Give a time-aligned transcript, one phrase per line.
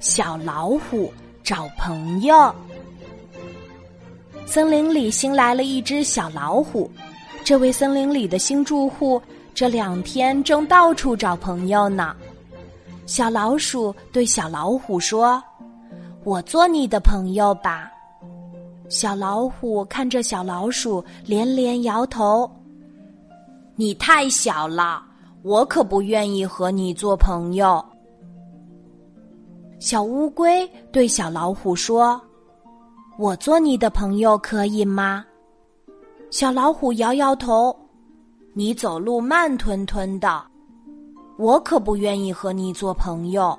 [0.00, 2.54] 小老虎找朋友。
[4.46, 6.90] 森林里新来了一只小老虎，
[7.44, 9.20] 这位森林里的新住户
[9.54, 12.14] 这两天正到处找朋友呢。
[13.04, 15.42] 小老鼠对小老虎说
[16.24, 17.90] ：“我做你的朋友吧。”
[18.88, 22.50] 小老虎看着小老鼠，连连摇头
[23.76, 25.02] ：“你太小了，
[25.42, 27.84] 我可不愿意和你做朋友。”
[29.78, 32.20] 小乌龟对小老虎说
[33.16, 35.24] ：“我做你的朋友可以吗？”
[36.30, 37.74] 小老虎摇摇头
[38.54, 40.42] ：“你走路慢吞吞的，
[41.38, 43.56] 我可不愿意和你做朋友。”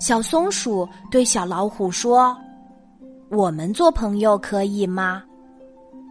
[0.00, 2.34] 小松鼠对小老虎说
[3.30, 5.22] ：“我们做朋友可以吗？”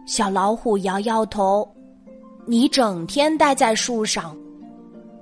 [0.06, 1.68] 小老虎摇摇头
[2.46, 4.36] ：“你整天待在树上，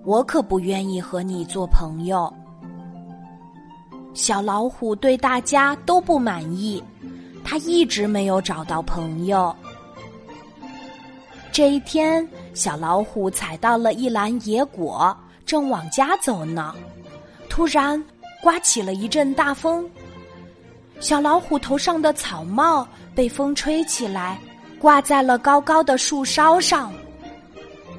[0.05, 2.31] 我可不愿意和你做朋友。”
[4.15, 6.83] 小老虎对大家都不满意，
[7.45, 9.55] 他一直没有找到朋友。
[11.51, 16.73] 这一天，小老虎采到了一篮野果，正往家走呢，
[17.49, 18.03] 突然
[18.41, 19.89] 刮起了一阵大风，
[21.01, 24.39] 小老虎头上的草帽被风吹起来，
[24.79, 26.93] 挂在了高高的树梢上。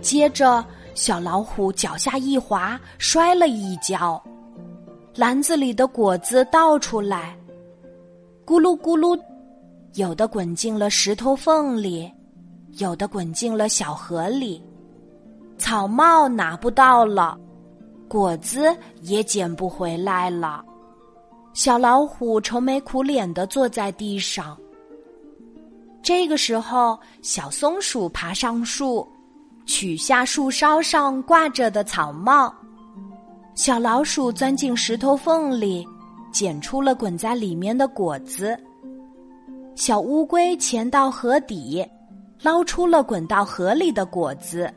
[0.02, 0.64] 接着，
[0.94, 4.22] 小老虎脚下一滑，摔了一跤。
[5.16, 7.38] 篮子里的果子倒出来，
[8.46, 9.18] 咕噜咕噜，
[9.94, 12.12] 有的滚进了石头缝里，
[12.80, 14.62] 有的滚进了小河里。
[15.58, 17.40] 草帽拿不到了，
[18.10, 20.62] 果子也捡不回来了。
[21.54, 24.58] 小老虎愁眉苦脸的坐在地上。
[26.04, 29.08] 这个时候，小松鼠爬上树，
[29.66, 32.54] 取下树梢上挂着的草帽。
[33.56, 35.88] 小老鼠钻进石头缝里，
[36.30, 38.56] 捡出了滚在里面的果子。
[39.76, 41.86] 小乌龟潜到河底，
[42.42, 44.72] 捞出了滚到河里的果子。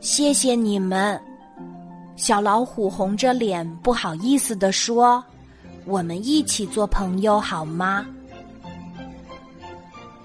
[0.00, 1.18] 谢谢你们，
[2.16, 5.24] 小老虎红着脸不好意思地说
[5.86, 8.04] ：“我们一起做朋友好吗？”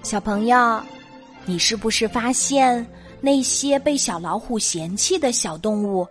[0.02, 0.82] 小朋友，
[1.44, 2.84] 你是不是发现
[3.20, 6.04] 那些被小老虎嫌弃的小动物？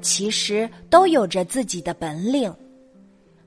[0.00, 2.54] 其实都有着自己的本领，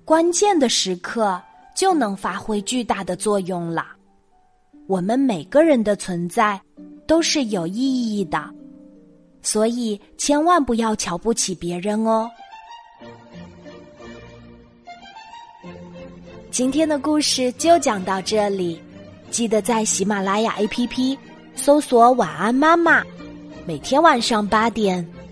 [0.03, 1.41] 关键的时刻
[1.75, 3.87] 就能发挥巨大的作用了。
[4.87, 6.59] 我们每个人的存在
[7.07, 8.43] 都是有意义的，
[9.41, 12.29] 所以千万不要瞧不起别人哦。
[16.49, 18.81] 今天的故事就讲到这里，
[19.29, 21.17] 记得在喜马拉雅 APP
[21.55, 23.01] 搜索“晚安妈妈”，
[23.65, 25.07] 每天晚上八点。